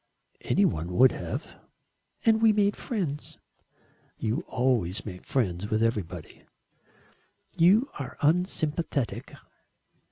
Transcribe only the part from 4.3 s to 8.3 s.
always make friends with everybody." "You are